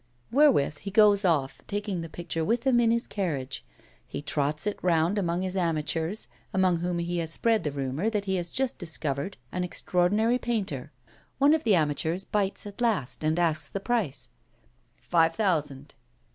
[0.31, 3.63] Wherewith he goes off, taking the picture with him in his carriage.
[4.07, 8.25] He trots it round among his amateurs, among whom he has spread the rumour that
[8.25, 10.91] he has just discovered an extraordinary painter.
[11.37, 14.27] One of the amateurs bites at last, and asks the price.
[14.95, 15.93] "'Five thousand."